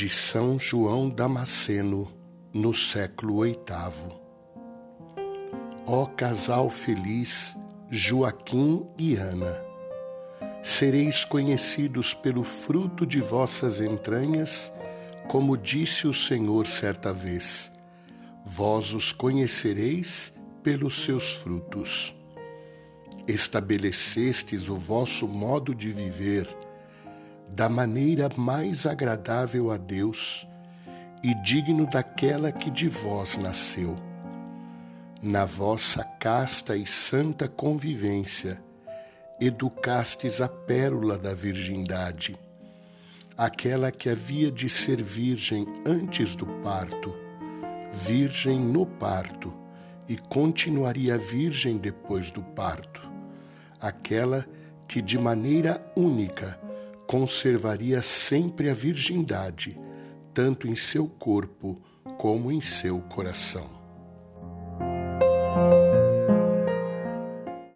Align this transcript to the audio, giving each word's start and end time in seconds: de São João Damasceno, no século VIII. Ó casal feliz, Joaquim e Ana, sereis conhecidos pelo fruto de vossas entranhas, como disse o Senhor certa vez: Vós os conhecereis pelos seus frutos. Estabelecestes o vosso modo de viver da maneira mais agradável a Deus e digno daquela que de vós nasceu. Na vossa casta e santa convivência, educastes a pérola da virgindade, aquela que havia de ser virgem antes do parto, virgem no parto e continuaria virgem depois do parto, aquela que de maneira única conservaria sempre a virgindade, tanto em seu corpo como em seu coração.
de 0.00 0.08
São 0.08 0.58
João 0.58 1.10
Damasceno, 1.10 2.10
no 2.54 2.72
século 2.72 3.42
VIII. 3.42 3.58
Ó 5.84 6.06
casal 6.06 6.70
feliz, 6.70 7.54
Joaquim 7.90 8.86
e 8.96 9.16
Ana, 9.16 9.62
sereis 10.62 11.22
conhecidos 11.22 12.14
pelo 12.14 12.42
fruto 12.42 13.04
de 13.04 13.20
vossas 13.20 13.78
entranhas, 13.78 14.72
como 15.28 15.54
disse 15.54 16.08
o 16.08 16.14
Senhor 16.14 16.66
certa 16.66 17.12
vez: 17.12 17.70
Vós 18.46 18.94
os 18.94 19.12
conhecereis 19.12 20.32
pelos 20.62 21.04
seus 21.04 21.34
frutos. 21.34 22.16
Estabelecestes 23.28 24.70
o 24.70 24.76
vosso 24.76 25.28
modo 25.28 25.74
de 25.74 25.92
viver 25.92 26.48
da 27.54 27.68
maneira 27.68 28.30
mais 28.36 28.86
agradável 28.86 29.70
a 29.70 29.76
Deus 29.76 30.46
e 31.22 31.34
digno 31.42 31.86
daquela 31.86 32.52
que 32.52 32.70
de 32.70 32.88
vós 32.88 33.36
nasceu. 33.36 33.96
Na 35.22 35.44
vossa 35.44 36.04
casta 36.18 36.76
e 36.76 36.86
santa 36.86 37.48
convivência, 37.48 38.62
educastes 39.40 40.40
a 40.40 40.48
pérola 40.48 41.18
da 41.18 41.34
virgindade, 41.34 42.38
aquela 43.36 43.90
que 43.90 44.08
havia 44.08 44.50
de 44.50 44.70
ser 44.70 45.02
virgem 45.02 45.66
antes 45.84 46.34
do 46.34 46.46
parto, 46.62 47.12
virgem 47.92 48.58
no 48.58 48.86
parto 48.86 49.52
e 50.08 50.16
continuaria 50.16 51.18
virgem 51.18 51.76
depois 51.76 52.30
do 52.30 52.42
parto, 52.42 53.02
aquela 53.80 54.46
que 54.88 55.02
de 55.02 55.18
maneira 55.18 55.84
única 55.94 56.58
conservaria 57.10 58.02
sempre 58.02 58.70
a 58.70 58.72
virgindade, 58.72 59.76
tanto 60.32 60.68
em 60.68 60.76
seu 60.76 61.08
corpo 61.08 61.82
como 62.16 62.52
em 62.52 62.60
seu 62.60 63.00
coração. 63.00 63.79